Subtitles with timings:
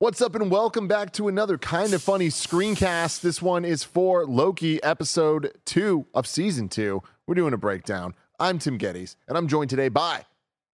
[0.00, 3.20] What's up, and welcome back to another kind of funny screencast.
[3.20, 7.02] This one is for Loki, episode two of season two.
[7.26, 8.14] We're doing a breakdown.
[8.38, 10.24] I'm Tim Gettys, and I'm joined today by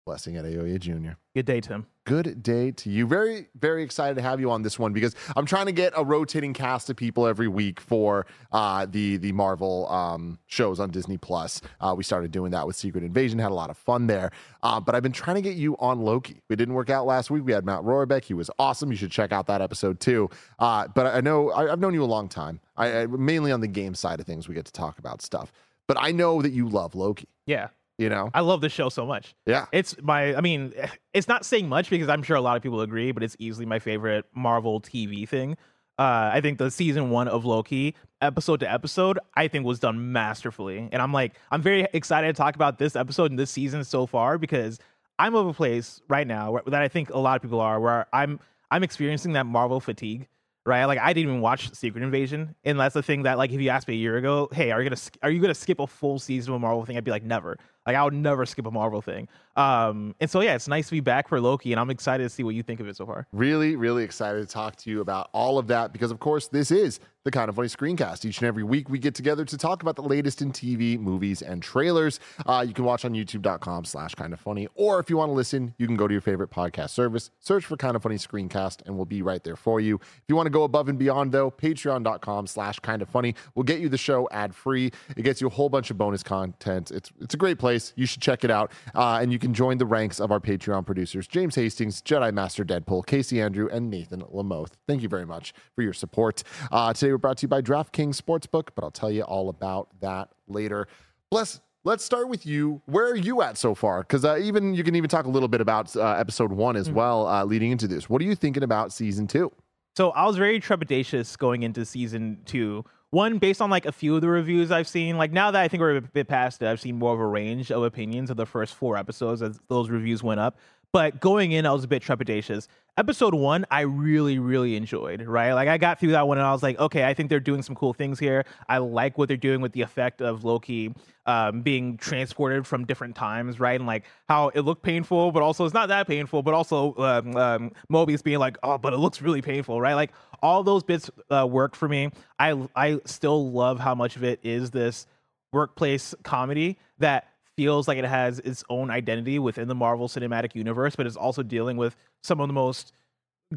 [0.08, 1.18] Blessing Adeoye Jr.
[1.34, 1.86] Good day, Tim.
[2.06, 3.06] Good day to you.
[3.06, 6.02] Very, very excited to have you on this one because I'm trying to get a
[6.02, 11.18] rotating cast of people every week for uh, the the Marvel um, shows on Disney
[11.18, 11.60] Plus.
[11.78, 14.30] Uh, we started doing that with Secret Invasion, had a lot of fun there.
[14.62, 16.40] Uh, but I've been trying to get you on Loki.
[16.48, 17.44] It didn't work out last week.
[17.44, 18.24] We had Matt Rohrbeck.
[18.24, 18.90] He was awesome.
[18.90, 20.30] You should check out that episode too.
[20.58, 22.60] Uh, but I know I, have known you a long time.
[22.78, 24.48] I, I mainly on the game side of things.
[24.48, 25.52] We get to talk about stuff.
[25.86, 27.28] But I know that you love Loki.
[27.44, 27.68] Yeah.
[27.98, 29.34] You know, I love this show so much.
[29.44, 29.66] Yeah.
[29.72, 30.72] It's my, I mean,
[31.12, 33.66] it's not saying much because I'm sure a lot of people agree, but it's easily
[33.66, 35.56] my favorite Marvel TV thing.
[35.98, 40.12] Uh, I think the season one of Loki, episode to episode, I think was done
[40.12, 40.88] masterfully.
[40.92, 44.06] And I'm like, I'm very excited to talk about this episode and this season so
[44.06, 44.78] far because
[45.18, 47.80] I'm of a place right now where, that I think a lot of people are
[47.80, 48.38] where I'm
[48.70, 50.28] I'm experiencing that Marvel fatigue
[50.68, 50.84] right?
[50.84, 53.70] Like I didn't even watch Secret Invasion, and that's the thing that like if you
[53.70, 56.18] asked me a year ago, hey, are you gonna are you gonna skip a full
[56.18, 56.96] season of a Marvel thing?
[56.96, 57.58] I'd be like, never.
[57.88, 59.28] Like I would never skip a Marvel thing.
[59.58, 62.30] Um, and so yeah, it's nice to be back for Loki, and I'm excited to
[62.30, 63.26] see what you think of it so far.
[63.32, 66.70] Really, really excited to talk to you about all of that because of course this
[66.70, 68.24] is the kind of funny screencast.
[68.24, 71.42] Each and every week we get together to talk about the latest in TV, movies,
[71.42, 72.20] and trailers.
[72.46, 75.34] Uh, you can watch on youtube.com slash kind of funny, or if you want to
[75.34, 78.82] listen, you can go to your favorite podcast service, search for kind of funny screencast,
[78.86, 79.96] and we'll be right there for you.
[79.96, 83.64] If you want to go above and beyond though, patreon.com slash kind of funny will
[83.64, 84.92] get you the show ad free.
[85.16, 86.92] It gets you a whole bunch of bonus content.
[86.92, 87.92] It's it's a great place.
[87.96, 88.72] You should check it out.
[88.94, 92.64] Uh, and you can join the ranks of our Patreon producers, James Hastings, Jedi Master
[92.64, 94.72] Deadpool, Casey Andrew, and Nathan Lamoth.
[94.86, 96.42] Thank you very much for your support.
[96.70, 99.88] Uh, today we're brought to you by DraftKings Sportsbook, but I'll tell you all about
[100.00, 100.88] that later.
[101.30, 102.82] Bless let's start with you.
[102.86, 104.00] Where are you at so far?
[104.00, 106.88] Because uh, even you can even talk a little bit about uh, episode one as
[106.88, 106.96] mm-hmm.
[106.96, 108.08] well, uh, leading into this.
[108.08, 109.52] What are you thinking about season two?
[109.96, 112.84] So I was very trepidatious going into season two.
[113.10, 115.68] One, based on like a few of the reviews I've seen, like now that I
[115.68, 118.36] think we're a bit past it, I've seen more of a range of opinions of
[118.36, 120.58] the first four episodes as those reviews went up.
[120.92, 122.66] But going in, I was a bit trepidatious.
[122.96, 125.52] Episode one, I really, really enjoyed, right?
[125.52, 127.62] Like, I got through that one and I was like, okay, I think they're doing
[127.62, 128.44] some cool things here.
[128.68, 130.94] I like what they're doing with the effect of Loki
[131.26, 133.78] um, being transported from different times, right?
[133.78, 137.36] And like how it looked painful, but also it's not that painful, but also um,
[137.36, 139.94] um, Mobius being like, oh, but it looks really painful, right?
[139.94, 140.12] Like,
[140.42, 142.10] all those bits uh, worked for me.
[142.38, 145.06] I, I still love how much of it is this
[145.52, 147.28] workplace comedy that
[147.58, 151.42] feels like it has its own identity within the Marvel Cinematic Universe, but is also
[151.42, 152.92] dealing with some of the most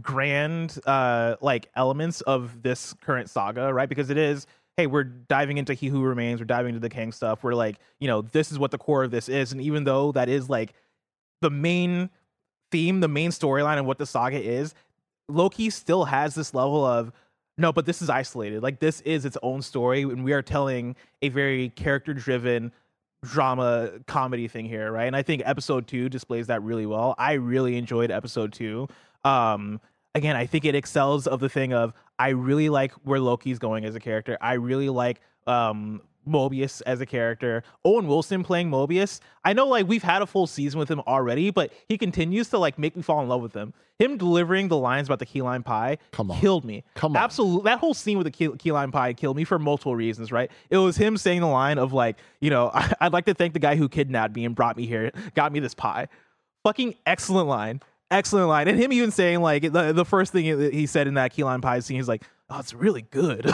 [0.02, 3.88] grand uh like elements of this current saga, right?
[3.88, 7.12] Because it is hey, we're diving into He Who Remains, we're diving into the Kang
[7.12, 7.44] stuff.
[7.44, 9.52] We're like, you know, this is what the core of this is.
[9.52, 10.74] And even though that is like
[11.42, 12.10] the main
[12.72, 14.74] theme, the main storyline of what the saga is,
[15.30, 17.12] Loki still has this level of
[17.58, 18.64] no, but this is isolated.
[18.64, 22.72] Like this is its own story, and we are telling a very character driven
[23.24, 25.06] drama comedy thing here, right?
[25.06, 27.16] And I think episode two displays that really well.
[27.18, 28.88] I really enjoyed episode two.
[29.24, 29.80] Um,
[30.16, 33.86] again, I think it excels of the thing of I really like where Loki's going
[33.86, 34.38] as a character.
[34.42, 37.64] I really like um Mobius as a character.
[37.84, 39.20] Owen Wilson playing Mobius.
[39.44, 42.58] I know like we've had a full season with him already, but he continues to
[42.58, 43.74] like make me fall in love with him.
[44.00, 46.40] Him delivering the lines about the key lime pie Come on.
[46.40, 46.84] killed me.
[46.96, 47.24] Come on.
[47.24, 47.64] Absolutely.
[47.70, 50.50] That whole scene with the key, key lime pie killed me for multiple reasons, right?
[50.72, 53.54] It was him saying the line of like, you know, I, I'd like to thank
[53.54, 56.08] the guy who kidnapped me and brought me here, got me this pie.
[56.64, 57.82] Fucking excellent line.
[58.10, 58.68] Excellent line.
[58.68, 61.62] And him even saying like the, the first thing he said in that key lime
[61.62, 63.50] pie scene, he's like, oh, it's really good.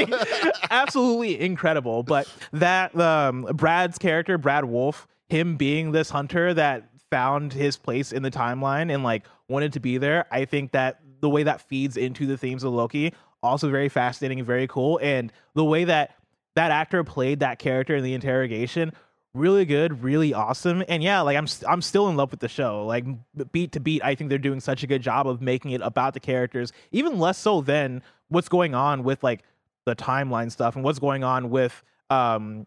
[0.70, 2.02] absolutely incredible.
[2.02, 8.12] But that um, Brad's character, Brad Wolfe, him being this hunter that found his place
[8.12, 11.60] in the timeline and like wanted to be there, I think that the way that
[11.60, 14.98] feeds into the themes of Loki also very fascinating and very cool.
[15.02, 16.14] And the way that
[16.56, 18.92] that actor played that character in the interrogation
[19.34, 20.82] really good, really awesome.
[20.88, 22.84] And yeah, like I'm I'm still in love with the show.
[22.84, 23.04] Like
[23.52, 26.14] beat to beat, I think they're doing such a good job of making it about
[26.14, 29.42] the characters, even less so than what's going on with like
[29.86, 32.66] the timeline stuff and what's going on with um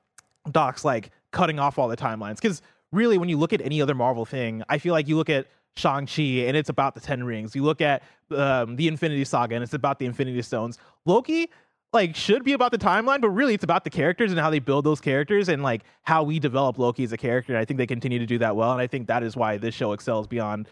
[0.51, 2.35] Doc's like cutting off all the timelines.
[2.35, 2.61] Because
[2.91, 5.47] really, when you look at any other Marvel thing, I feel like you look at
[5.75, 7.55] Shang-Chi and it's about the Ten Rings.
[7.55, 10.77] You look at um, the Infinity Saga and it's about the Infinity Stones.
[11.05, 11.49] Loki,
[11.93, 14.59] like, should be about the timeline, but really it's about the characters and how they
[14.59, 17.53] build those characters and like how we develop Loki as a character.
[17.53, 18.71] And I think they continue to do that well.
[18.71, 20.67] And I think that is why this show excels beyond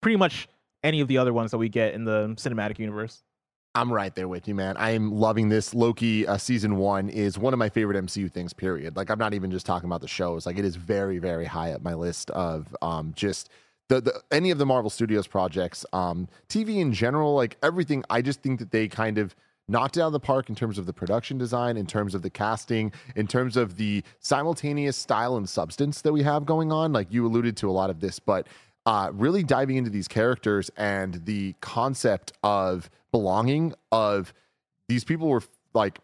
[0.00, 0.48] pretty much
[0.82, 3.22] any of the other ones that we get in the cinematic universe.
[3.76, 4.76] I'm right there with you, man.
[4.76, 5.74] I am loving this.
[5.74, 8.52] Loki uh, season one is one of my favorite MCU things.
[8.52, 8.96] Period.
[8.96, 10.46] Like I'm not even just talking about the shows.
[10.46, 13.48] Like it is very, very high up my list of um, just
[13.88, 18.04] the, the any of the Marvel Studios projects, um, TV in general, like everything.
[18.08, 19.34] I just think that they kind of
[19.68, 22.30] knocked out of the park in terms of the production design, in terms of the
[22.30, 26.92] casting, in terms of the simultaneous style and substance that we have going on.
[26.92, 28.46] Like you alluded to a lot of this, but
[28.86, 34.34] uh, really diving into these characters and the concept of belonging of
[34.88, 36.00] these people were like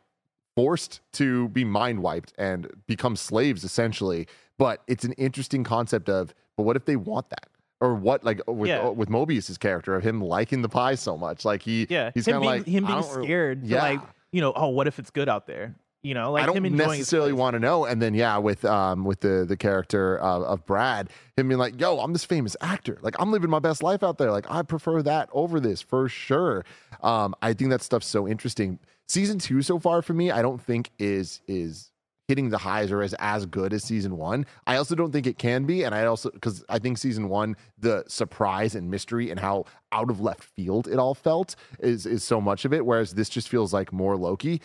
[0.56, 4.26] forced to be mind wiped and become slaves essentially
[4.58, 7.48] but it's an interesting concept of but what if they want that
[7.81, 8.88] or what like with Yeah.
[8.88, 12.35] with Mobius's character of him liking the pie so much like he Yeah, he's him
[12.35, 13.65] kind of being, like him being scared.
[13.65, 14.00] yeah like
[14.32, 15.75] you know, oh, what if it's good out there?
[16.03, 17.85] You know, like I don't necessarily want to know.
[17.85, 21.79] And then yeah, with um with the the character uh, of Brad, him being like,
[21.79, 22.99] "Yo, I'm this famous actor.
[23.03, 24.31] Like I'm living my best life out there.
[24.31, 26.65] Like I prefer that over this for sure."
[27.03, 28.79] Um, I think that stuff's so interesting.
[29.09, 31.91] Season two so far for me, I don't think is is
[32.31, 34.47] hitting the highs or is as good as season one.
[34.65, 37.56] I also don't think it can be, and I also because I think season one,
[37.77, 42.23] the surprise and mystery and how out of left field it all felt is is
[42.23, 42.87] so much of it.
[42.87, 44.62] Whereas this just feels like more Loki.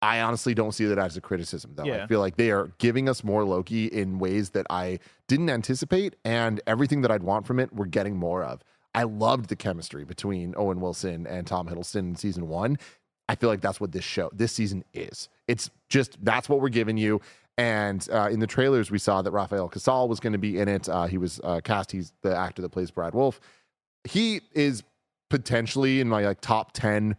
[0.00, 1.84] I honestly don't see that as a criticism, though.
[2.04, 4.98] I feel like they are giving us more Loki in ways that I
[5.28, 8.62] didn't anticipate, and everything that I'd want from it, we're getting more of.
[8.94, 12.78] I loved the chemistry between Owen Wilson and Tom Hiddleston in season one.
[13.28, 15.28] I feel like that's what this show, this season is.
[15.48, 17.20] It's just that's what we're giving you.
[17.58, 20.68] And uh, in the trailers, we saw that Rafael Casal was going to be in
[20.68, 20.88] it.
[20.88, 21.90] Uh, he was uh, cast.
[21.90, 23.40] He's the actor that plays Brad Wolfe.
[24.04, 24.82] He is
[25.30, 27.16] potentially in my like top ten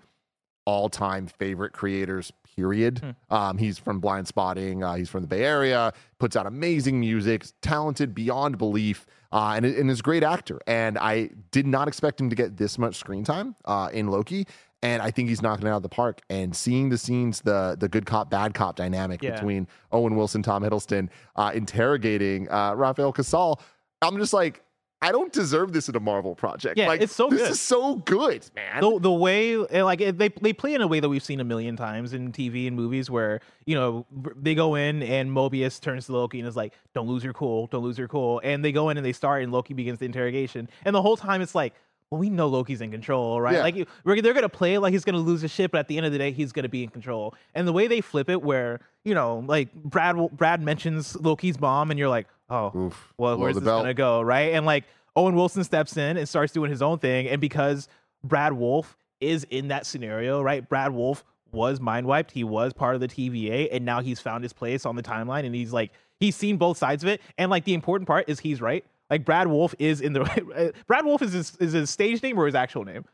[0.66, 6.36] all-time favorite creators period um, he's from Blindspotting uh, he's from the bay area puts
[6.36, 11.30] out amazing music talented beyond belief uh, and, and is a great actor and i
[11.52, 14.46] did not expect him to get this much screen time uh, in loki
[14.84, 17.76] and i think he's knocking it out of the park and seeing the scenes the
[17.80, 19.32] the good cop bad cop dynamic Yeah.
[19.32, 23.62] between owen wilson tom hiddleston uh, interrogating uh, rafael casal
[24.02, 24.64] i'm just like
[25.00, 26.76] I don't deserve this in a Marvel project.
[26.76, 27.52] Yeah, like, it's so this good.
[27.52, 28.82] is so good, man.
[28.82, 31.40] the the way eh, like eh, they they play in a way that we've seen
[31.40, 35.80] a million times in TV and movies where you know they go in and Mobius
[35.80, 38.66] turns to Loki and is like don't lose your cool don't lose your cool and
[38.66, 41.44] they go in and they start and Loki begins the interrogation and the whole time
[41.44, 41.76] it's like
[42.12, 43.62] well we know Loki's in control right Yeah.
[43.62, 46.06] like you- they're gonna play like he's gonna lose his shit but at the end
[46.06, 48.80] of the day he's gonna be in control and the way they flip it where
[49.04, 53.14] you know like Brad Brad mentions Loki's mom and you're like oh Oof.
[53.18, 53.84] well, where's this belt.
[53.84, 54.54] gonna go, right?
[54.54, 57.88] And like Owen Wilson steps in and starts doing his own thing, and because
[58.24, 60.68] Brad Wolfe is in that scenario, right?
[60.70, 62.32] Brad Wolfe was mind wiped.
[62.32, 65.44] He was part of the TVA, and now he's found his place on the timeline,
[65.46, 67.20] and he's like he's seen both sides of it.
[67.38, 68.86] And like the important part is he's right.
[69.10, 72.46] Like Brad Wolfe is in the Brad Wolfe is his, is his stage name or
[72.46, 73.06] his actual name?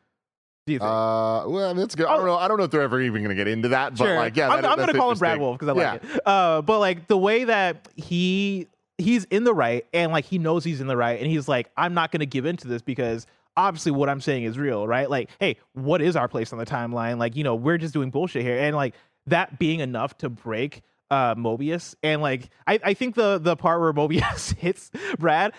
[0.65, 0.89] Do you think?
[0.89, 2.05] Uh, well, I mean, that's good.
[2.07, 2.37] I don't know.
[2.37, 4.15] I don't know if they're ever even going to get into that, but Sure.
[4.15, 5.39] like, yeah, I'm, that- I'm gonna call him Brad.
[5.39, 5.91] Wolfe because I yeah.
[5.93, 6.21] like it.
[6.27, 10.63] Uh, but like the way that he he's in the right and like he knows
[10.63, 13.25] he's in the right and he's like, I'm not gonna give into this because
[13.57, 15.09] obviously what I'm saying is real, right?
[15.09, 17.17] Like, hey, what is our place on the timeline?
[17.17, 18.95] Like, you know, we're just doing bullshit here, and like
[19.27, 20.81] that being enough to break
[21.12, 25.51] uh Mobius and like I, I think the the part where Mobius hits Brad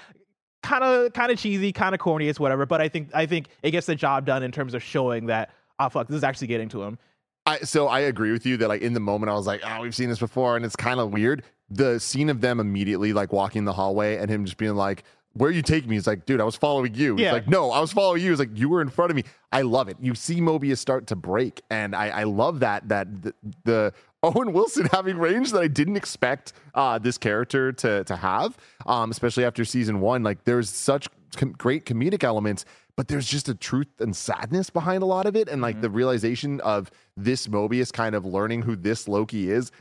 [0.64, 2.66] kind of kind of cheesy, kind of corny, it's whatever.
[2.66, 5.50] But I think I think it gets the job done in terms of showing that
[5.78, 6.98] oh fuck, this is actually getting to him.
[7.46, 9.82] I, so I agree with you that like in the moment I was like, oh,
[9.82, 11.44] we've seen this before, and it's kind of weird.
[11.70, 15.50] The scene of them immediately like walking the hallway and him just being like, "Where
[15.50, 17.32] you take me?" He's like, "Dude, I was following you." He's Yeah.
[17.32, 19.62] like, "No, I was following you." He's like, "You were in front of me." I
[19.62, 19.96] love it.
[20.00, 24.52] You see Mobius start to break, and I, I love that that the, the Owen
[24.52, 29.44] Wilson having range that I didn't expect uh, this character to to have, um, especially
[29.44, 30.22] after season one.
[30.22, 32.64] Like, there's such com- great comedic elements
[32.96, 35.90] but there's just a truth and sadness behind a lot of it and like the
[35.90, 39.72] realization of this mobius kind of learning who this loki is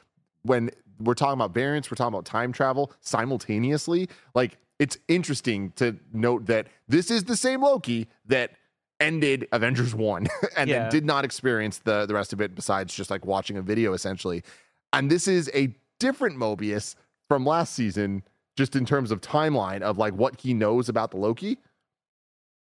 [0.41, 0.67] when
[0.99, 6.45] we're talking about variants we're talking about time travel simultaneously like it's interesting to note
[6.47, 8.51] that this is the same loki that
[8.99, 10.27] ended avengers 1
[10.57, 10.83] and Yeah.
[10.83, 13.93] then did not experience the the rest of it besides just like watching a video
[13.93, 14.43] essentially
[14.93, 16.95] and this is a different mobius
[17.27, 18.23] from last season
[18.55, 21.57] just in terms of timeline of like what he knows about the loki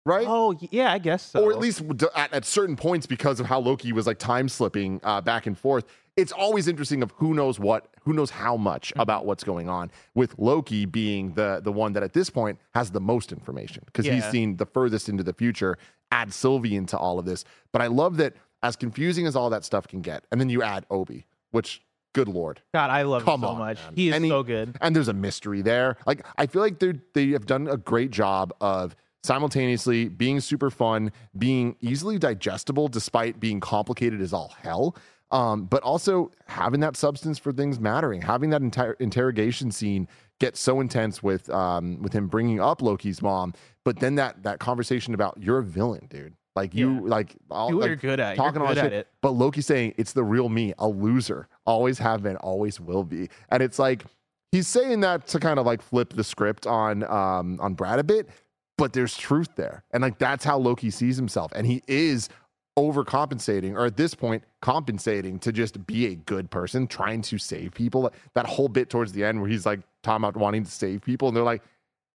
[0.07, 0.25] right?
[0.27, 1.43] Oh yeah, I guess so.
[1.43, 1.83] or at least
[2.15, 5.57] at, at certain points because of how Loki was like time slipping uh, back and
[5.57, 5.85] forth.
[6.15, 9.01] It's always interesting of who knows what, who knows how much Mm-hmm.
[9.01, 9.91] about what's going on.
[10.15, 14.05] With Loki being the the one that at this point has the most information because
[14.07, 15.77] he's seen the furthest into the future.
[16.11, 18.33] Add Sylvie into all of this, but I love that
[18.63, 21.81] as confusing as all that stuff can get, and then you add Obi, which
[22.13, 23.77] good lord, God, I love Come him so on, much.
[23.83, 23.93] man.
[23.95, 24.75] He is he- so good.
[24.81, 25.97] and there's a mystery there.
[26.07, 30.69] Like I feel like they they have done a great job of simultaneously being super
[30.69, 34.95] fun, being easily digestible despite being complicated as all hell.
[35.29, 40.07] Um, but also having that substance for things mattering, having that entire interrogation scene
[40.39, 44.59] get so intense with um, with him bringing up Loki's mom, but then that that
[44.59, 46.33] conversation about you're a villain, dude.
[46.55, 46.99] Like you, Yeah.
[47.03, 48.37] like all, what like, you're good at.
[48.37, 48.93] Talking all good at shit.
[48.93, 49.07] it.
[49.21, 53.29] But Loki saying it's the real me, a loser, always have been, always will be,
[53.49, 54.05] and it's like
[54.53, 58.03] he's saying that to kind of like flip the script on um on Brad a
[58.03, 58.29] bit,
[58.77, 62.29] but there's truth there, and like that's how Loki sees himself, and he is
[62.77, 67.73] overcompensating, or at this point, compensating to just be a good person, trying to save
[67.73, 68.11] people.
[68.35, 71.27] That whole bit towards the end where he's like talking about wanting to save people,
[71.27, 71.63] and they're like,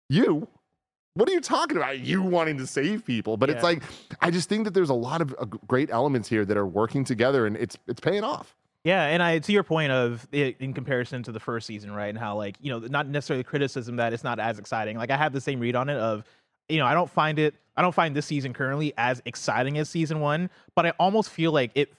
[0.09, 0.47] "You."
[1.13, 1.99] What are you talking about?
[1.99, 3.83] You wanting to save people, but it's like
[4.21, 7.03] I just think that there's a lot of uh, great elements here that are working
[7.03, 8.55] together, and it's it's paying off.
[8.83, 12.07] Yeah, and I to your point of it in comparison to the first season, right?
[12.07, 14.97] And how like you know not necessarily criticism that it's not as exciting.
[14.97, 16.23] Like I have the same read on it of
[16.71, 19.89] you know I don't find it I don't find this season currently as exciting as
[19.89, 21.93] season one, but I almost feel like it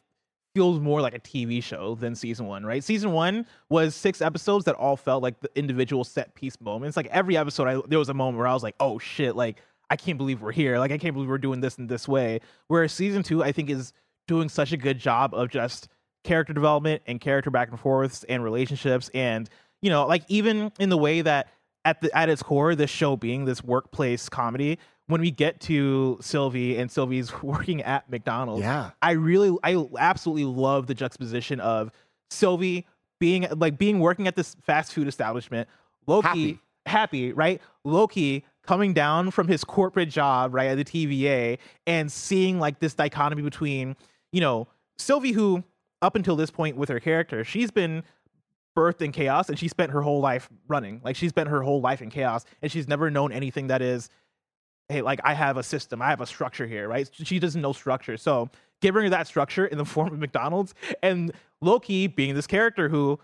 [0.54, 2.84] feels more like a TV show than season one, right?
[2.84, 6.96] Season one was six episodes that all felt like the individual set piece moments.
[6.96, 9.62] Like every episode, I, there was a moment where I was like, oh shit, like
[9.88, 10.78] I can't believe we're here.
[10.78, 12.40] Like I can't believe we're doing this in this way.
[12.68, 13.94] Whereas season two, I think is
[14.28, 15.88] doing such a good job of just
[16.24, 19.50] character development and character back and forths and relationships and
[19.80, 21.48] you know like even in the way that
[21.84, 26.18] at the at its core this show being this workplace comedy when we get to
[26.20, 28.90] Sylvie and Sylvie's working at McDonald's Yeah.
[29.00, 31.90] I really I absolutely love the juxtaposition of
[32.30, 32.86] Sylvie
[33.20, 35.68] being like being working at this fast food establishment
[36.06, 36.58] Loki Happy.
[36.86, 37.60] happy, right?
[37.84, 42.94] Loki coming down from his corporate job, right, at the TVA, and seeing like this
[42.94, 43.96] dichotomy between,
[44.32, 45.64] you know, Sylvie, who
[46.00, 48.02] up until this point with her character, she's been
[48.76, 51.00] birthed in chaos and she spent her whole life running.
[51.04, 54.08] Like she spent her whole life in chaos and she's never known anything that is,
[54.88, 57.08] hey, like I have a system, I have a structure here, right?
[57.12, 58.16] She doesn't know structure.
[58.16, 58.50] So
[58.80, 63.18] giving her that structure in the form of McDonald's and Loki being this character who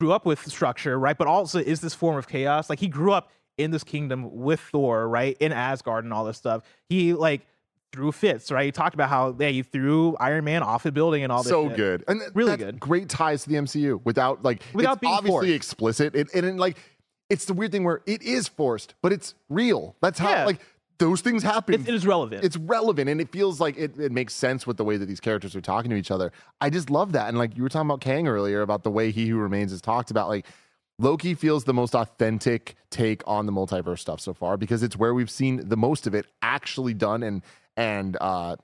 [0.00, 1.16] grew up with structure, right?
[1.16, 2.70] But also is this form of chaos.
[2.70, 5.36] Like he grew up in this kingdom with Thor, right?
[5.38, 6.62] In Asgard and all this stuff.
[6.88, 7.46] He like
[7.92, 8.64] threw fits, right?
[8.66, 11.50] He talked about how yeah, he threw Iron Man off a building and all this.
[11.50, 11.76] so shit.
[11.76, 12.78] good and Really good.
[12.80, 15.56] great ties to the mcu without like Without it's being obviously forced.
[15.56, 16.76] explicit it, and, and like
[17.28, 20.44] it's the weird thing where it is forced but it's real that's how Yeah.
[20.46, 20.60] like
[20.98, 22.44] those things happen It, it is relevant.
[22.44, 25.20] it's relevant and it feels like it, it makes sense with the way that these
[25.20, 26.30] characters are talking to each other
[26.60, 29.10] i just love that and like you were talking about kang earlier about the way
[29.10, 30.44] he who remains is talked about like
[30.98, 35.14] loki feels the most authentic take on the multiverse stuff so far because it's where
[35.14, 37.42] we've seen the most of it actually done and
[37.80, 38.56] and uh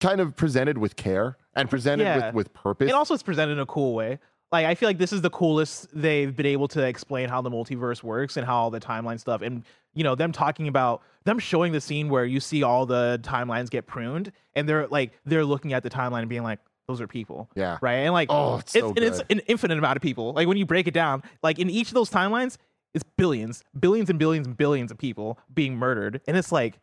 [0.00, 2.26] kind of presented with care and presented Yeah.
[2.26, 4.18] with with purpose and also it's presented in a cool way.
[4.52, 7.50] Like I feel like this is the coolest they've been able to explain how the
[7.50, 11.38] multiverse works and how all the timeline stuff and you know them talking about them
[11.38, 15.44] showing the scene where you see all the timelines get pruned and they're like they're
[15.44, 17.48] looking at the timeline and being like those are people.
[17.54, 17.78] Yeah.
[17.80, 17.98] Right?
[17.98, 20.32] And like Oh, it's so and it's an infinite amount of people.
[20.32, 22.56] Like when you break it down, like in each of those timelines
[22.94, 26.80] it's billions, billions and billions and billions of people being murdered and it's like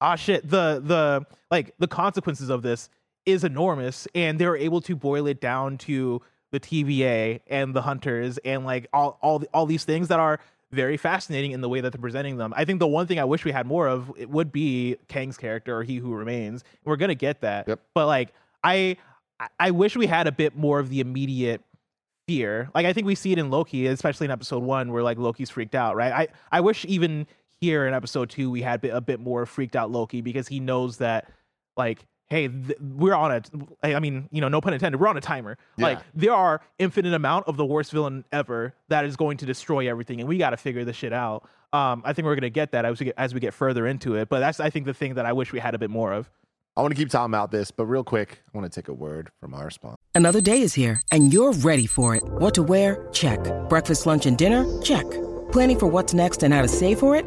[0.00, 2.88] ah shit the the like the consequences of this
[3.24, 6.20] is enormous and they were able to boil it down to
[6.52, 10.38] the TVA and the hunters and like all all all these things that are
[10.72, 12.52] very fascinating in the way that they're presenting them.
[12.56, 15.36] I think the one thing I wish we had more of it would be Kang's
[15.36, 16.64] character or He Who Remains.
[16.84, 17.80] We're gonna get that, Yep.
[17.94, 18.96] but like I
[19.40, 21.62] I- I wish we had a bit more of the immediate
[22.26, 22.70] fear.
[22.74, 25.50] Like I think we see it in Loki, especially in episode one, where like Loki's
[25.50, 26.12] freaked out, right?
[26.12, 27.26] I I wish even
[27.60, 30.98] here in episode two we had a bit more freaked out Loki because he knows
[30.98, 31.30] that
[31.76, 33.42] like hey th- we're on a
[33.82, 37.14] i mean you know no pun intended we're on a timer like there are infinite
[37.14, 40.50] amount of the worst villain ever that is going to destroy everything and we got
[40.50, 43.06] to figure this shit out um i think we're going to get that as we
[43.06, 45.32] get as we get further into it but that's i think the thing that i
[45.32, 46.28] wish we had a bit more of
[46.76, 48.92] i want to keep talking about this but real quick i want to take a
[48.94, 52.22] word from our sponsor Another day is here, and you're ready for it.
[52.24, 53.06] What to wear?
[53.12, 53.38] Check.
[53.68, 54.64] Breakfast, lunch, and dinner?
[54.80, 55.04] Check.
[55.52, 57.26] Planning for what's next and how to save for it?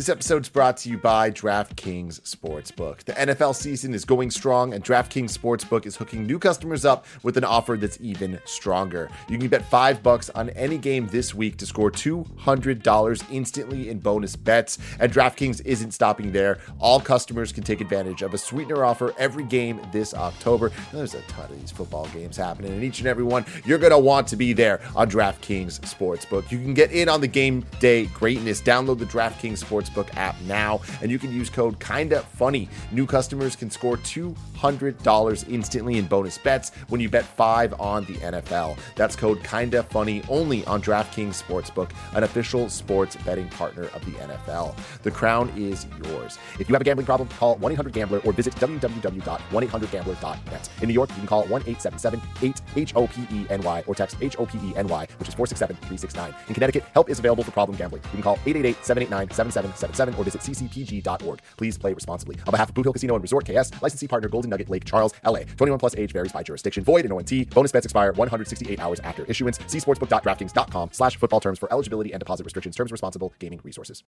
[0.00, 3.04] This episode's brought to you by DraftKings Sportsbook.
[3.04, 7.36] The NFL season is going strong, and DraftKings Sportsbook is hooking new customers up with
[7.36, 9.10] an offer that's even stronger.
[9.28, 13.98] You can bet five bucks on any game this week to score $200 instantly in
[13.98, 14.78] bonus bets.
[14.98, 16.60] And DraftKings isn't stopping there.
[16.78, 20.72] All customers can take advantage of a sweetener offer every game this October.
[20.94, 23.92] There's a ton of these football games happening, and each and every one you're going
[23.92, 26.50] to want to be there on DraftKings Sportsbook.
[26.50, 28.62] You can get in on the game day greatness.
[28.62, 32.68] Download the DraftKings Sportsbook Sportsbook app now, and you can use code Kinda Funny.
[32.92, 38.14] New customers can score $200 instantly in bonus bets when you bet five on the
[38.14, 38.76] NFL.
[38.96, 44.12] That's code Kinda Funny only on DraftKings Sportsbook, an official sports betting partner of the
[44.12, 44.76] NFL.
[45.02, 46.38] The crown is yours.
[46.58, 50.68] If you have a gambling problem, call 1 800 Gambler or visit www.1800Gambler.net.
[50.80, 53.84] In New York, you can call 1 877 8 H O P E N Y
[53.86, 56.34] or text H O P E N Y, which is 467 369.
[56.48, 58.02] In Connecticut, help is available for problem gambling.
[58.04, 59.28] You can call 888 789
[59.76, 61.40] 7777 or visit ccpg.org.
[61.56, 62.36] Please play responsibly.
[62.46, 65.12] On behalf of Boot Hill Casino and Resort KS, licensee partner Golden Nugget Lake Charles,
[65.24, 65.40] LA.
[65.56, 66.84] 21 plus age varies by jurisdiction.
[66.84, 67.50] Void in ONT.
[67.50, 69.58] Bonus bets expire 168 hours after issuance.
[69.66, 72.76] See sportsbook.draftkings.com slash football terms for eligibility and deposit restrictions.
[72.76, 74.02] Terms responsible gaming resources.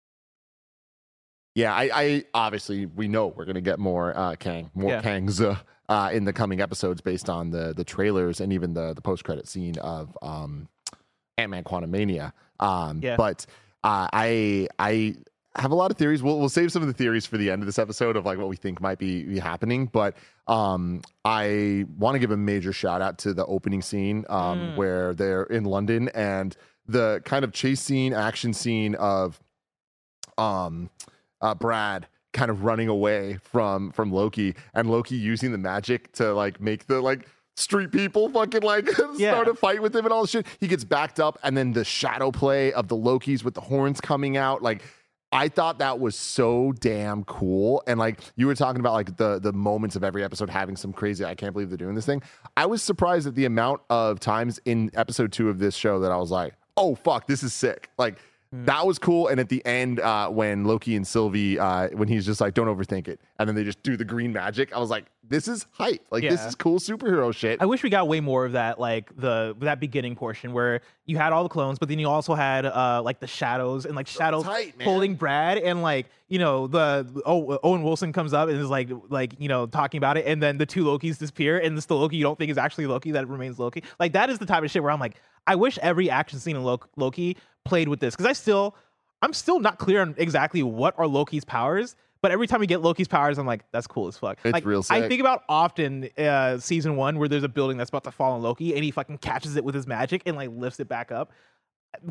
[1.54, 5.02] Yeah, I, I obviously we know we're gonna get more uh, Kang, more Yeah.
[5.02, 5.56] Kangs uh,
[5.90, 9.22] uh, in the coming episodes based on the the trailers and even the the post
[9.24, 10.68] credit scene of um,
[11.36, 12.32] Ant Man Quantumania.
[12.58, 13.16] Um, Yeah.
[13.16, 13.44] But
[13.84, 15.16] uh, I I
[15.56, 16.22] have a lot of theories.
[16.22, 18.38] We'll we'll save some of the theories for the end of this episode of like
[18.38, 19.86] what we think might be, be happening.
[19.86, 20.16] But
[20.48, 25.14] um, I want to give a major shout out to the opening scene um, where
[25.14, 26.56] they're in London and
[26.86, 29.40] the kind of chase scene, action scene of
[30.38, 30.88] um
[31.40, 36.32] uh Brad kind of running away from from Loki and Loki using the magic to
[36.32, 39.32] like make the like street people fucking like Yeah.
[39.34, 40.46] start a fight with him and all this shit.
[40.58, 44.00] He gets backed up and then the shadow play of the Lokis with the horns
[44.00, 44.82] coming out like
[45.32, 47.82] I thought that was so damn cool.
[47.86, 50.92] And like you were talking about like the the moments of every episode having some
[50.92, 52.22] crazy, I can't believe they're doing this thing.
[52.56, 56.12] I was surprised at the amount of times in episode two of this show that
[56.12, 57.88] I was like, oh fuck, this is sick.
[57.98, 58.18] Like
[58.52, 59.28] that was cool.
[59.28, 62.68] And at the end, uh, when Loki and Sylvie, uh, when he's just like, don't
[62.68, 63.18] overthink it.
[63.38, 64.74] And then they just do the green magic.
[64.74, 66.04] I was like, this is hype.
[66.10, 67.62] Like, this is cool superhero shit.
[67.62, 71.16] I wish we got way more of that, like the that beginning portion where you
[71.16, 74.06] had all the clones, but then you also had uh like the shadows and like
[74.06, 78.58] shadows tight, holding Brad, and like you know the oh, Owen Wilson comes up and
[78.58, 81.76] is like like you know talking about it, and then the two Lokis disappear, and
[81.76, 83.84] this the Loki you don't think is actually Loki that remains Loki.
[84.00, 86.56] Like that is the type of shit where I'm like, I wish every action scene
[86.56, 86.64] in
[86.96, 88.76] Loki played with this because I still
[89.22, 91.94] I'm still not clear on exactly what are Loki's powers.
[92.22, 94.38] But every time we get Loki's powers, I'm like, that's cool as fuck.
[94.44, 97.90] It's like, real I think about often uh, season one where there's a building that's
[97.90, 100.50] about to fall on Loki and he fucking catches it with his magic and like
[100.52, 101.32] lifts it back up.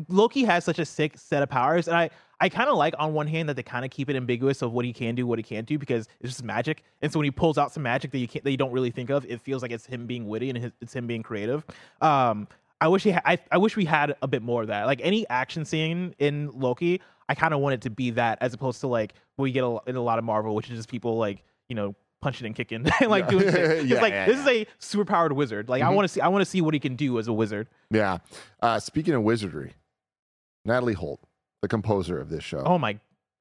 [0.08, 3.14] Loki has such a sick set of powers, and I I kind of like on
[3.14, 5.38] one hand that they kind of keep it ambiguous of what he can do, what
[5.38, 6.84] he can't do, because it's just magic.
[7.00, 8.90] And so when he pulls out some magic that you can't that you don't really
[8.90, 11.64] think of, it feels like it's him being witty and his, it's him being creative.
[12.00, 12.46] Um,
[12.80, 14.86] I wish he ha- I, I wish we had a bit more of that.
[14.86, 17.00] Like any action scene in Loki,
[17.32, 19.64] I kind of want it to be that as opposed to like what we get
[19.64, 22.54] a, in a lot of Marvel, which is just people like you know punching and
[22.54, 23.30] kicking and like Yeah.
[23.30, 23.48] doing.
[23.54, 25.68] It's Yeah, like yeah, this is a superpowered wizard.
[25.70, 27.32] Like I want to see I want to see what he can do as a
[27.32, 27.68] wizard.
[27.90, 28.18] yeah.
[28.60, 29.72] Uh, speaking of wizardry,
[30.64, 31.20] Natalie Holt,
[31.62, 32.62] the composer of this show.
[32.64, 32.98] Oh my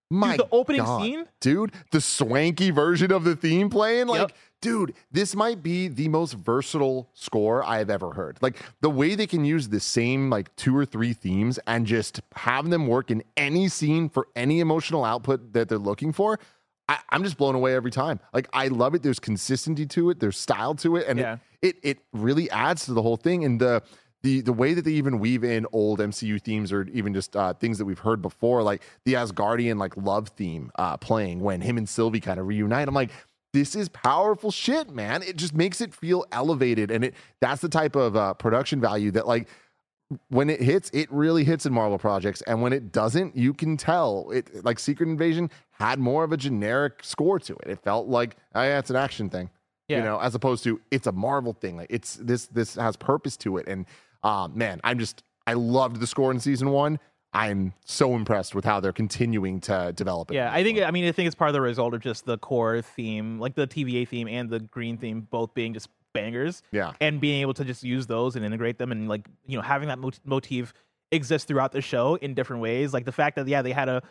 [0.10, 1.02] my the opening God.
[1.02, 1.26] scene?
[1.40, 4.22] dude, the swanky version of the theme playing, like.
[4.22, 4.32] Yep.
[4.62, 8.38] Dude, this might be the most versatile score I have ever heard.
[8.42, 12.22] Like the way they can use the same like two or three themes and just
[12.36, 16.40] have them work in any scene for any emotional output that they're looking for.
[16.88, 18.20] I, I'm just blown away every time.
[18.34, 19.02] Like I love it.
[19.02, 20.20] There's consistency to it.
[20.20, 21.38] There's style to it, and Yeah.
[21.64, 23.44] it, it it really adds to the whole thing.
[23.44, 23.82] And the
[24.24, 27.54] the the way that they even weave in old MCU themes or even just uh,
[27.56, 31.78] things that we've heard before, like the Asgardian like love theme uh, playing when him
[31.80, 32.88] and Sylvie kind of reunite.
[32.88, 33.10] I'm like,
[33.54, 35.24] this is powerful shit, man.
[35.24, 39.12] It just makes it feel elevated, and it that's the type of uh, production value
[39.12, 39.48] that like
[40.30, 43.78] when it hits, it really hits in Marvel projects, and when it doesn't, you can
[43.78, 44.30] tell.
[44.32, 47.68] It like Secret Invasion had more of a generic score to it.
[47.68, 49.50] It felt like, oh yeah, it's an action thing,
[49.98, 51.78] you know, as opposed to it's a Marvel thing.
[51.78, 53.86] Like it's this this has purpose to it, and
[54.24, 57.00] um, man, I'm just I loved the score in season one.
[57.34, 60.36] I'm so impressed with how they're continuing to develop it.
[60.36, 62.38] Yeah, I think I mean I think it's part of the result of just the
[62.38, 66.62] core theme, like the TVA theme and the green theme both being just bangers.
[66.72, 66.92] Yeah.
[67.00, 69.88] And being able to just use those and integrate them and like, you know, having
[69.88, 70.74] that mot- motif
[71.12, 72.94] exist throughout the show in different ways.
[72.94, 74.04] Like the fact that yeah, they had a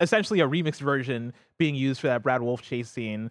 [0.00, 3.30] essentially a remixed version being used for that Brad Wolfe chase scene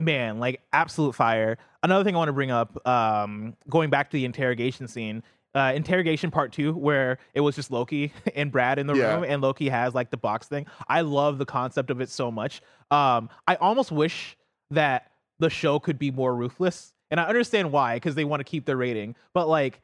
[0.00, 1.58] man, like absolute fire.
[1.82, 5.22] Another thing I want to bring up, um, going back to the interrogation scene,
[5.54, 9.14] uh, interrogation part two, where it was just Loki and Brad in the Yeah.
[9.14, 10.66] room, and Loki has like the box thing.
[10.88, 12.60] I love the concept of it so much.
[12.90, 14.36] Um, I almost wish
[14.70, 18.44] that the show could be more ruthless, and I understand why because they want to
[18.44, 19.80] keep their rating, but like.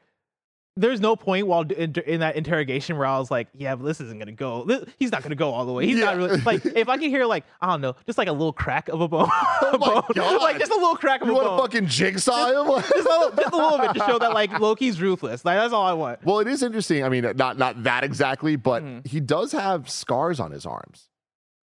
[0.77, 3.99] There's no point while in, in that interrogation where I was like, "Yeah, but this
[3.99, 4.63] isn't gonna go.
[4.63, 5.85] This, he's not gonna go all the way.
[5.85, 6.63] He's not really like.
[6.77, 9.07] If I can hear like, I don't know, just like a little crack of a
[9.07, 9.77] bone, Oh a
[10.13, 10.37] bone.
[10.39, 11.41] Like just a little crack of a bone.
[11.43, 12.81] You a want to fucking jigsaw him?
[12.81, 15.43] just, a little, just a little bit to show that like Loki's ruthless.
[15.43, 16.23] Like that's all I want.
[16.23, 17.03] Well, it is interesting.
[17.03, 19.05] I mean, not not that exactly, but Mhm.
[19.07, 21.09] he does have scars on his arms.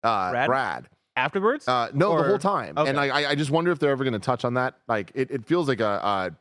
[0.03, 0.47] Uh, Brad?
[0.47, 0.89] Brad.
[1.15, 2.73] Afterwards, Uh, no, the whole time.
[2.75, 2.89] okay.
[2.89, 4.73] And I, I- I just wonder if they're ever going to touch on that.
[4.87, 6.31] Like, it, it feels like a, a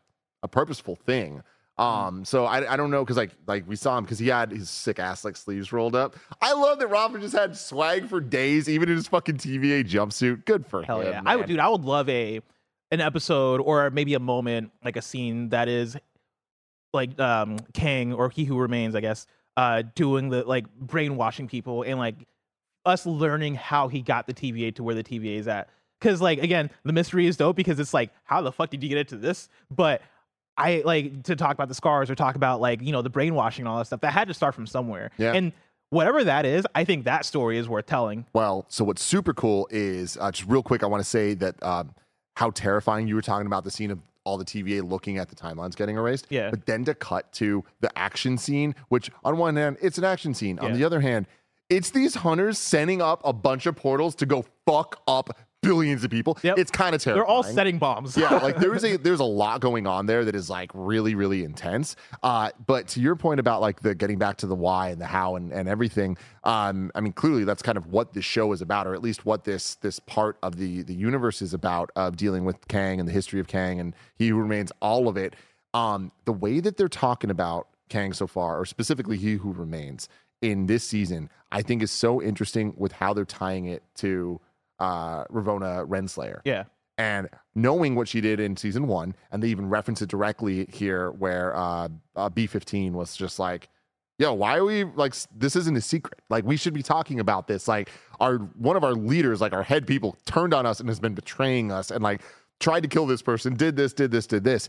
[0.44, 1.42] a purposeful thing.
[1.78, 1.84] Mm.
[1.84, 4.50] Um, so I, I don't know because like like we saw him because he had
[4.50, 6.16] his sick ass like sleeves rolled up.
[6.40, 10.44] I love that Robin just had swag for days, even in his fucking TVA jumpsuit.
[10.44, 11.12] Good for hell him.
[11.12, 11.22] yeah!
[11.24, 11.58] I would, dude.
[11.58, 12.40] I would love a
[12.90, 15.96] an episode or maybe a moment like a scene that is
[16.92, 21.82] like um Kang or He Who Remains, I guess, uh, doing the like brainwashing people
[21.82, 22.16] and like
[22.84, 25.70] us learning how he got the TVA to where the TVA is at.
[26.00, 28.88] Because like again, the mystery is dope because it's like, how the fuck did you
[28.88, 29.48] get into this?
[29.70, 30.02] But
[30.56, 33.62] I like to talk about the scars or talk about like you know the brainwashing
[33.62, 34.00] and all that stuff.
[34.00, 35.10] That had to start from somewhere.
[35.18, 35.32] Yeah.
[35.32, 35.52] And
[35.90, 38.26] whatever that is, I think that story is worth telling.
[38.32, 40.82] Well, so what's super cool is uh, just real quick.
[40.82, 41.94] I want to say that um,
[42.36, 45.34] how terrifying you were talking about the scene of all the TVA looking at the
[45.34, 46.26] timelines getting erased.
[46.30, 46.50] Yeah.
[46.50, 50.32] But then to cut to the action scene, which on one hand it's an action
[50.34, 50.76] scene, on Yeah.
[50.76, 51.26] the other hand,
[51.68, 56.10] it's these hunters sending up a bunch of portals to go fuck up billions of
[56.10, 56.36] people.
[56.42, 56.58] Yep.
[56.58, 57.24] It's kind of terrifying.
[57.24, 58.16] They're all setting bombs.
[58.16, 61.44] yeah, like there's a there's a lot going on there that is like really really
[61.44, 61.96] intense.
[62.22, 65.06] Uh, but to your point about like the getting back to the why and the
[65.06, 68.60] how and, and everything, um, I mean clearly that's kind of what this show is
[68.60, 72.16] about, or at least what this this part of the the universe is about of
[72.16, 75.34] dealing with Kang and the history of Kang and He Who Remains, all of it.
[75.74, 80.08] Um, the way that they're talking about Kang so far, or specifically He Who Remains
[80.42, 84.40] in this season, I think is so interesting with how they're tying it to
[84.82, 86.64] uh, Ravonna Renslayer yeah.
[86.98, 91.12] and knowing what she did in season one, and they even reference it directly here,
[91.12, 93.68] where uh, uh, B15 was just like,
[94.18, 95.54] "Yo, why are we like this?
[95.54, 96.20] Isn't a secret.
[96.28, 97.68] Like we should be talking about this.
[97.68, 100.98] Like our one of our leaders, like our head people, turned on us and has
[100.98, 102.22] been betraying us, and like
[102.58, 104.68] tried to kill this person, did this, did this, did this."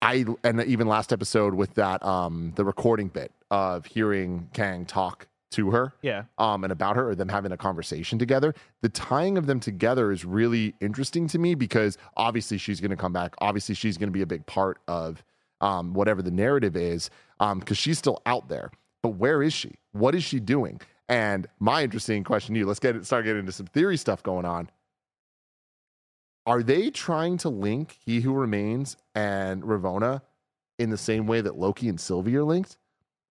[0.00, 5.28] I and even last episode with that um the recording bit of hearing Kang talk
[5.52, 6.24] to her Yeah.
[6.38, 8.54] um, and about her or them having a conversation together.
[8.80, 12.96] The tying of them together is really interesting to me because obviously she's going to
[12.96, 13.34] come back.
[13.38, 15.22] Obviously, she's going to be a big part of
[15.60, 17.08] um, whatever the narrative is
[17.40, 18.70] um because she's still out there.
[19.02, 19.76] But where is she?
[19.92, 20.80] What is she doing?
[21.08, 24.22] And my interesting question to you, let's get it start getting into some theory stuff
[24.22, 24.70] going on.
[26.46, 30.22] Are they trying to link He Who Remains and Ravonna
[30.78, 32.78] in the same way that Loki and Sylvie are linked?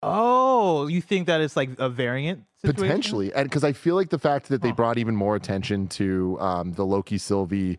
[0.02, 2.44] Oh, you think that it's like a variant?
[2.62, 2.82] Situation?
[2.88, 6.36] potentially and because i feel like the fact that they brought even more attention to
[6.40, 7.78] um, the loki sylvie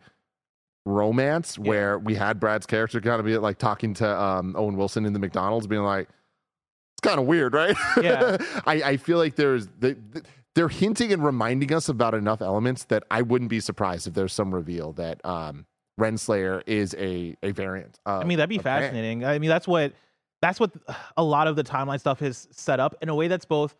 [0.87, 1.69] romance Yeah.
[1.69, 5.13] where we had brad's character kind of be like talking to um, owen wilson in
[5.13, 8.37] the mcdonald's being like it's kind of weird right Yeah.
[8.65, 9.95] I, I feel like there's they,
[10.55, 14.33] they're hinting and reminding us about enough elements that i wouldn't be surprised if there's
[14.33, 15.67] some reveal that um,
[15.99, 19.23] renslayer is a, a variant I mean, that'd be of fascinating.
[19.23, 19.93] I mean, that's what
[20.41, 20.71] that's what
[21.17, 23.75] a lot of the timeline stuff is set up in a way that's both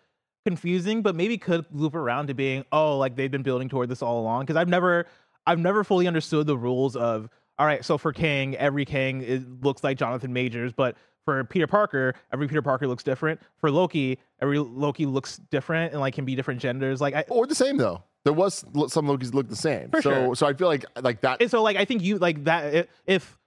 [0.46, 4.02] confusing, but maybe could loop around to being, oh, like they've been building toward this
[4.02, 4.42] all along.
[4.42, 5.06] Because I've never,
[5.46, 9.44] I've never fully understood the rules of, all right, so for Kang, every Kang is,
[9.62, 10.96] looks like Jonathan Majors, but
[11.26, 13.40] for Peter Parker, every Peter Parker looks different.
[13.60, 17.02] For Loki, every Loki looks different and like can be different genders.
[17.02, 20.12] Like, I, or the same though there was some lokis look the same For so
[20.12, 20.36] sure.
[20.36, 23.38] so i feel like like that And so like I think you like that if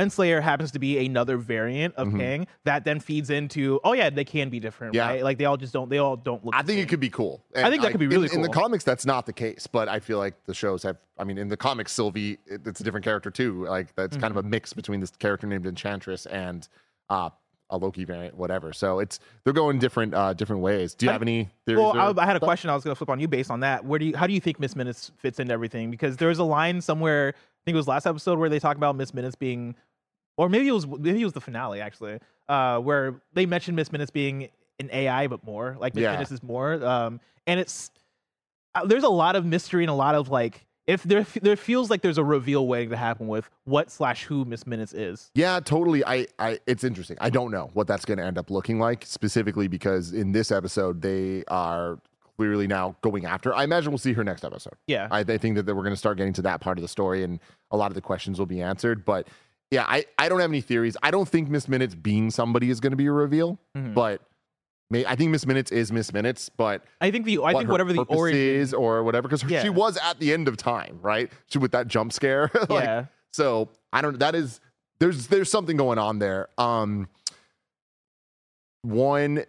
[0.00, 2.18] Renslayer happens to be another variant of Mhm.
[2.18, 5.08] Kang, that then feeds into oh yeah, they can be different, Yeah.
[5.08, 5.24] right?
[5.24, 6.84] Like they all just don't they all don't look I think same.
[6.84, 7.44] it could be cool.
[7.56, 8.30] I think that And could be in- cool.
[8.36, 10.96] In, the comics, that's not the case, but I feel like the shows have.
[11.18, 13.64] I mean, in the comics, Sylvie, it- it's a different character too.
[13.66, 14.46] Like that's kind of Mm-hmm.
[14.46, 16.68] a mix between this character named Enchantress and
[17.08, 17.30] uh,
[17.72, 18.72] a Loki variant, whatever.
[18.72, 20.94] So it's they're going different uh, different ways.
[20.94, 21.82] Do you I- have any theories?
[21.82, 22.46] Well, I, I had a stuff?
[22.46, 23.84] question I was going to flip on you based on that.
[23.84, 25.90] Where do you how do you think Miss Minutes fits into everything?
[25.90, 28.96] Because there's a line somewhere, I think it was last episode where they talk about
[28.96, 29.74] Miss Minutes being
[30.36, 32.18] or maybe it was maybe it was the finale actually,
[32.48, 36.12] uh, where they mentioned Miss Minutes being an AI but more like Miss Yeah.
[36.12, 37.90] Minutes is more, um, and it's
[38.74, 41.90] uh, there's a lot of mystery and a lot of like if there there feels
[41.90, 45.30] like there's a reveal waiting to happen with what slash who Miss Minutes is.
[45.34, 46.04] Yeah, totally.
[46.04, 47.16] I, I, it's interesting.
[47.20, 50.50] I don't know what that's going to end up looking like specifically because in this
[50.50, 51.98] episode they are
[52.40, 53.54] clearly now going after.
[53.54, 54.72] I imagine we'll see her next episode.
[54.86, 55.08] Yeah.
[55.10, 56.88] I, I think that, that we're going to start getting to that part of the
[56.88, 57.38] story, and
[57.70, 59.04] a lot of the questions will be answered.
[59.04, 59.28] But
[59.70, 60.96] yeah, I, I don't have any theories.
[61.02, 63.92] I don't think Miss Minutes being somebody is going to be a reveal, Mhm.
[63.92, 64.22] but
[64.88, 67.70] may, I think Miss Minutes is Miss Minutes, but I think the I what think
[67.70, 69.62] whatever the origin is or whatever, because Yeah.
[69.62, 71.30] she was at the end of time, right?
[71.48, 72.50] She with that jump scare.
[72.70, 73.04] like, yeah.
[73.34, 74.18] so I don't.
[74.18, 74.62] That is
[74.98, 76.48] there's there's something going on there.
[76.56, 77.06] Um,
[78.82, 79.44] one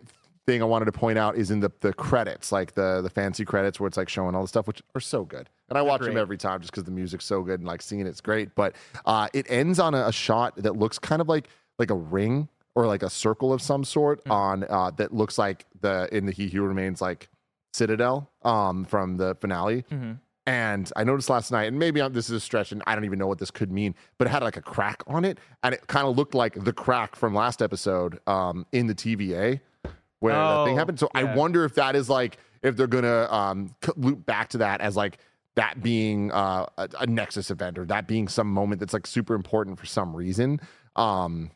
[0.47, 3.45] thing I wanted to point out is in the the credits, like the the fancy
[3.45, 5.49] credits where it's like showing all the stuff, which are so good.
[5.69, 7.81] And I They're watch them every time just because the music's so good and like
[7.81, 8.55] seeing it's great.
[8.55, 8.75] But
[9.05, 11.47] uh, it ends on a, a shot that looks kind of like
[11.79, 14.31] like a ring or like a circle of some sort Mm.
[14.31, 17.29] on uh, that looks like the in the He Who Remains like
[17.73, 19.83] Citadel um, from the finale.
[19.91, 20.19] Mhm.
[20.47, 23.05] And I noticed last night, and maybe I'm, this is a stretch, and I don't
[23.05, 25.73] even know what this could mean, but it had like a crack on it, and
[25.73, 29.59] it kind of looked like the crack from last episode um, in the TVA
[30.21, 30.99] where that thing Oh, happened.
[30.99, 34.79] So I wonder if that is like if they're gonna um, loop back to that
[34.81, 35.17] as like
[35.55, 39.35] that being uh, a, a Nexus event or that being some moment that's like super
[39.35, 40.61] important for some reason.
[40.95, 41.51] Um,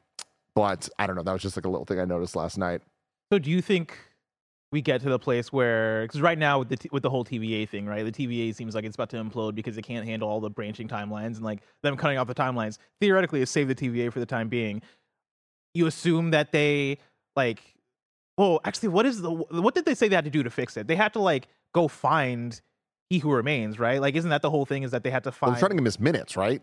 [0.53, 1.23] but I don't know.
[1.23, 2.81] That was just like a little thing I noticed last night.
[3.31, 3.97] So do you think
[4.71, 7.23] we get to the place where because right now with the t- with the whole
[7.23, 8.03] TVA thing, right?
[8.03, 10.87] The TVA seems like it's about to implode because it can't handle all the branching
[10.87, 12.77] timelines and like them cutting off the timelines.
[12.99, 14.81] Theoretically, to save the TVA for the time being,
[15.73, 16.97] you assume that they
[17.35, 17.61] like.
[18.37, 20.75] Oh, actually, what is the what did they say they had to do to fix
[20.77, 20.87] it?
[20.87, 22.59] They had to like go find
[23.09, 24.01] he who remains, right?
[24.01, 24.83] Like, isn't that the whole thing?
[24.83, 25.53] Is that they had to Well, find?
[25.53, 26.61] they're trying to miss minutes, right?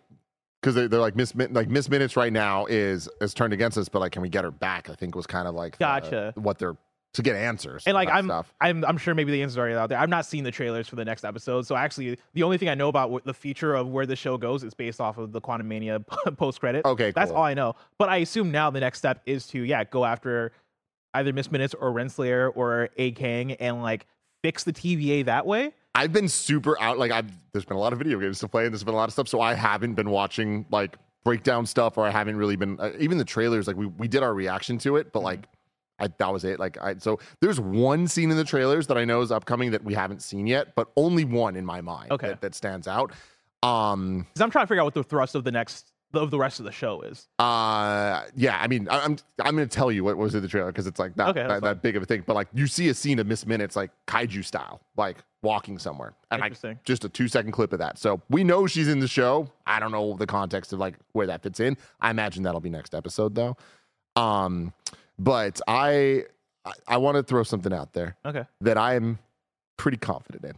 [0.60, 3.88] Because they, they're like miss like miss minutes right now is is turned against us,
[3.88, 4.90] but like can we get her back?
[4.90, 6.32] I think was kind of like the- Gotcha.
[6.36, 6.76] what they're
[7.14, 8.54] to get answers and like I'm, stuff.
[8.58, 9.98] I'm, I'm sure maybe the answers are out there.
[9.98, 12.74] I'm not seeing the trailers for the next episode, so actually, the only thing I
[12.74, 16.02] know about the future of where the show goes is based off of the Quantumania
[16.38, 16.86] post credit.
[16.86, 17.36] Okay, that's cool.
[17.36, 17.76] all I know.
[17.98, 20.52] But I assume now the next step is to yeah go after
[21.14, 24.06] either Miss Minutes or Renslayer or A Kang and like
[24.42, 25.72] fix the TVA that way.
[25.94, 26.98] I've been super out.
[26.98, 28.96] Like I've there's been a lot of video games to play, and there's been a
[28.96, 29.28] lot of stuff.
[29.28, 33.18] So I haven't been watching like breakdown stuff, or I haven't really been uh, even
[33.18, 33.66] the trailers.
[33.66, 35.26] Like we we did our reaction to it, but Mm-hmm.
[35.26, 35.46] like.
[36.00, 36.58] I, that was it.
[36.58, 39.84] Like I, so there's one scene in the trailers that I know is upcoming that
[39.84, 42.28] we haven't seen yet, but only one in my mind Okay.
[42.28, 43.12] that, that stands out.
[43.62, 46.38] Um, Because I'm trying to figure out what the thrust of the next of the
[46.38, 47.28] rest of the show is.
[47.38, 48.58] Uh, yeah.
[48.60, 50.98] I mean, I, I'm I'm gonna tell you what was in the trailer because it's
[50.98, 52.22] like not Okay, that, that big of a thing.
[52.26, 56.14] But like, you see a scene of Miss Minutes like kaiju style, like walking somewhere,
[56.30, 56.78] and Interesting.
[56.84, 57.98] just a two second clip of that.
[57.98, 59.48] So we know she's in the show.
[59.66, 61.76] I don't know the context of like where that fits in.
[62.00, 63.56] I imagine that'll be next episode though.
[64.16, 64.72] Um,
[65.18, 66.24] but I
[66.64, 68.44] I, I want to throw something out there Okay.
[68.60, 69.18] that I'm
[69.76, 70.52] pretty confident in,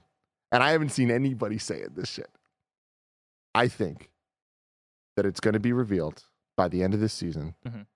[0.52, 2.28] and I haven't seen anybody say it this shit.
[3.54, 4.10] I think
[5.16, 6.24] that it's going to be revealed
[6.56, 7.86] by the end of this season Mhm.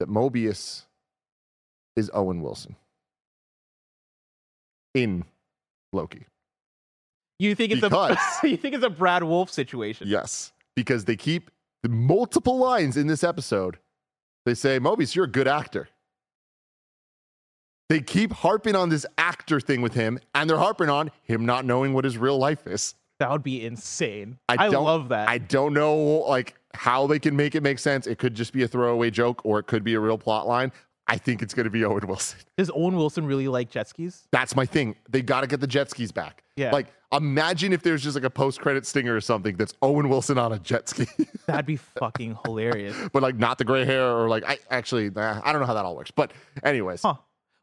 [0.00, 0.84] that Mobius
[1.96, 2.76] is Owen Wilson
[4.94, 5.24] in
[5.92, 6.26] Loki.
[7.38, 10.08] You think it's Because- a you think it's a Brad Wolfe situation?
[10.08, 11.50] Yes, because they keep
[11.82, 13.78] the multiple lines in this episode.
[14.46, 15.88] They say, Mobius, you're a good actor.
[17.88, 21.64] They keep harping on this actor thing with him, and they're harping on him not
[21.64, 22.94] knowing what his real life is.
[23.18, 24.38] That would be insane.
[24.48, 25.28] I I, don't- love that.
[25.28, 28.06] I don't know like how they can make it make sense.
[28.06, 30.72] It could just be a throwaway joke, or it could be a real plot line.
[31.08, 32.38] I think it's going to be Owen Wilson.
[32.56, 34.26] Does Owen Wilson really like jet skis?
[34.30, 34.94] That's my thing.
[35.10, 36.44] They got to get the jet skis back.
[36.56, 36.70] Yeah.
[36.70, 40.38] Like, imagine if there's just like a post credit stinger or something that's Owen Wilson
[40.38, 41.06] on a jet ski,
[41.46, 42.96] That'd be fucking hilarious.
[43.12, 45.84] but like not the gray hair or like I actually I don't know how that
[45.84, 46.12] all works.
[46.12, 46.32] But
[46.62, 47.14] anyways, Huh.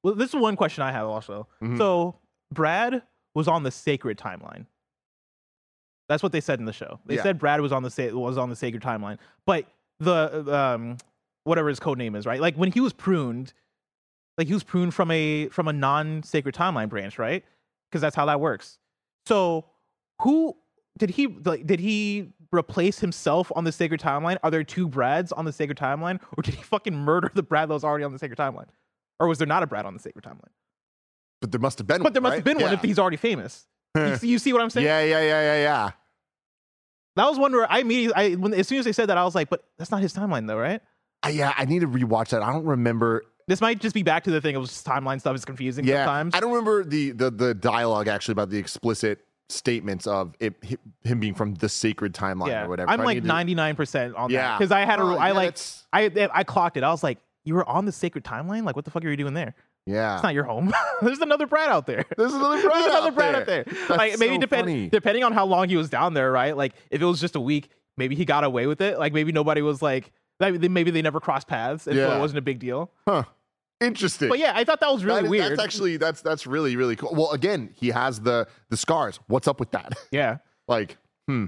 [0.04, 1.48] Well, this is one question I have also.
[1.64, 1.78] Mhm.
[1.78, 2.16] So
[2.54, 3.02] Brad
[3.34, 4.66] was on the sacred timeline.
[6.10, 7.00] That's what they said in the show.
[7.06, 7.24] They Yeah.
[7.24, 9.66] said Brad was on the sa- was on the sacred timeline, but
[10.00, 10.98] the um
[11.46, 12.42] whatever his code name is, right?
[12.42, 13.54] Like when he was pruned,
[14.38, 17.46] like he was pruned from a from a non sacred timeline branch, right?
[17.90, 18.80] Because that's how that works.
[19.26, 19.66] So
[20.22, 20.58] who
[20.98, 21.66] did he like?
[21.68, 24.38] Did he replace himself on the sacred timeline?
[24.44, 27.70] Are there two Brads on the sacred timeline, or did he fucking murder the Brad
[27.70, 28.68] that was already on the sacred timeline?
[29.20, 30.50] Or was there not a Brad on the sacred timeline?
[31.42, 32.02] but there must have been.
[32.04, 32.56] But there one, must have right?
[32.58, 33.66] been one if he's already famous.
[34.08, 34.86] You, see- you see what I'm saying?
[34.86, 35.90] yeah, yeah, yeah, yeah, yeah.
[37.16, 39.24] That was one where I immediately, I when as soon as they said that, I
[39.26, 40.82] was like, but that's not his timeline though, right?
[41.26, 42.42] Uh, yeah, I need to rewatch that.
[42.42, 43.24] I don't remember.
[43.48, 46.06] This might just be back to the thing of just timeline stuff is confusing Yeah,
[46.06, 46.36] sometimes.
[46.36, 50.54] I don't remember the the the dialogue actually about the explicit statements of it,
[51.04, 52.90] him being from the sacred timeline yeah, or whatever.
[52.92, 55.86] I'm like 99 percent on that because I had a, Oh, I yeah, like, that's-
[55.92, 56.84] I I clocked it.
[56.84, 58.64] I was like, you were on the sacred timeline.
[58.64, 59.56] Like, what the fuck are you doing there?
[59.86, 60.72] Yeah, It's not your home.
[61.02, 62.06] There's another Brad out there.
[62.18, 63.42] There's another Brad There's another out Brad there.
[63.42, 63.64] out there.
[63.66, 64.90] That's like maybe so depend, funny.
[64.90, 66.56] depending on how long he was down there, right?
[66.56, 69.00] Like if it was just a week, maybe he got away with it.
[69.00, 72.42] Like maybe nobody was like, maybe they, never crossed paths, and so it wasn't a
[72.42, 72.92] big deal.
[73.08, 73.24] Huh.
[73.82, 74.30] Interesting.
[74.30, 75.52] But yeah, I thought that was really That is- weird.
[75.54, 77.14] That's actually that's that's really really cool.
[77.14, 79.20] Well, again, he has the the scars.
[79.28, 79.94] What's up with that?
[80.12, 80.38] yeah.
[80.68, 81.46] like, hmm.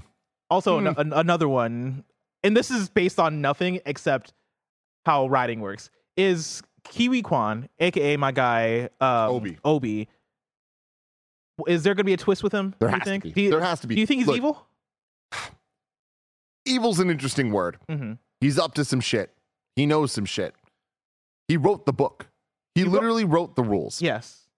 [0.50, 2.04] Also, an- an- another one,
[2.42, 4.32] and this is based on nothing except
[5.06, 5.90] how riding works.
[6.16, 9.58] Is Ke Huy Quan, aka my guy um, Obi.
[9.64, 10.08] Obi.
[11.68, 12.74] Is there going to be a twist with him?
[12.78, 13.24] There do you has think?
[13.24, 13.42] to be.
[13.42, 13.94] You, there has to be.
[13.94, 14.66] do you think he's Look, evil?
[16.64, 17.78] Evil's an interesting word.
[17.88, 19.30] hmm He's up to some shit.
[19.76, 20.54] He knows some shit.
[21.46, 22.26] He wrote the book.
[22.74, 24.02] He, He wrote- literally wrote the rules.
[24.02, 24.48] Yes.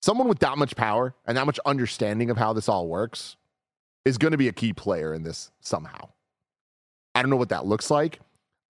[0.00, 3.36] Someone with that much power and that much understanding of how this all works
[4.04, 6.08] is going to be a key player in this somehow.
[7.14, 8.18] I don't know what that looks like.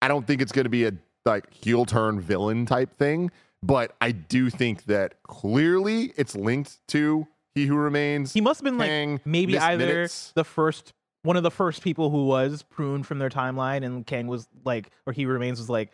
[0.02, 0.92] I don't think it's going to be a
[1.24, 3.30] like heel turn villain type thing,
[3.62, 8.32] but I do think that clearly it's linked to He Who Remains.
[8.32, 10.32] He must have been Kang, like maybe missed either minutes.
[10.34, 14.26] the first one of the first people who was pruned from their timeline, and Kang
[14.26, 15.90] was like, or he remains was like,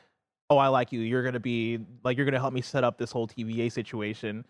[0.49, 1.01] "Oh, I like you.
[1.01, 4.47] You're gonna be like, you're gonna help me set up this whole TVA situation."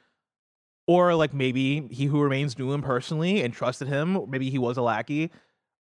[0.87, 4.31] Or like maybe he who remains knew him personally and trusted him.
[4.31, 5.31] Maybe he was a lackey.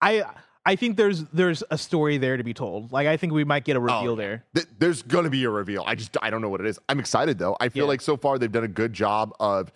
[0.03, 0.25] I
[0.69, 2.93] I think there's there's a story there to be told.
[2.93, 4.17] Like I think we might get a oh, reveal yeah.
[4.17, 4.45] there.
[4.55, 5.83] Th- there's going to be a reveal.
[5.87, 6.79] I just I don't know what it is.
[6.91, 7.57] I'm excited though.
[7.59, 7.89] I feel Yeah.
[7.89, 9.73] like so far they've done a good job of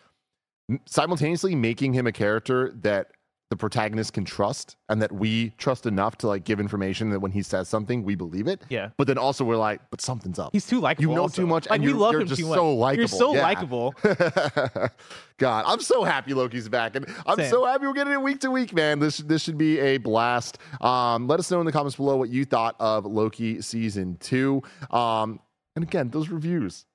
[0.85, 3.09] simultaneously making him a character that
[3.53, 7.33] the protagonist can trust and that we trust enough to like give information that when
[7.33, 8.63] he says something we believe it.
[8.71, 8.89] Yeah.
[8.97, 10.49] But then also we're like, but something's up.
[10.53, 11.11] He's too likable.
[11.11, 11.43] you know also.
[11.43, 12.57] too much, Like and we you're, love you're him just too much.
[12.57, 12.99] so likable.
[13.01, 13.43] You're so Yeah.
[13.43, 13.95] likable.
[15.39, 17.51] God, I'm so happy Loki's back, and I'm Same.
[17.51, 18.99] so happy we're getting it week to week, man.
[19.01, 20.57] This this should be a blast.
[20.81, 24.63] Um, let us know in the comments below what you thought of Loki season two.
[24.91, 25.41] Um,
[25.77, 26.87] and again, those reviews,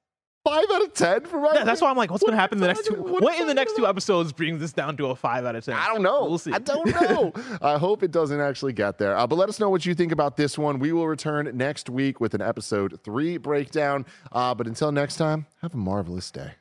[0.50, 1.54] five out of ten for my.
[1.54, 2.94] Yeah, that's why I'm like, what's What going to happen in the next two?
[2.96, 5.66] what What in the next two episodes brings this down to a five out of
[5.66, 5.76] ten?
[5.76, 6.26] I don't know.
[6.26, 6.52] We'll see.
[6.52, 7.34] I don't know.
[7.62, 9.18] I hope it doesn't actually get there.
[9.18, 10.80] Uh, but let us know what you think about this one.
[10.80, 14.06] We will return next week with an episode three breakdown.
[14.32, 16.54] Uh, but until next time, have a marvelous day.